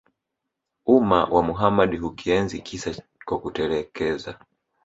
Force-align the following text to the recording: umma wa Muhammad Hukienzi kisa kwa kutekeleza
umma 0.95 1.19
wa 1.33 1.41
Muhammad 1.43 1.93
Hukienzi 2.01 2.61
kisa 2.61 3.03
kwa 3.25 3.39
kutekeleza 3.39 4.39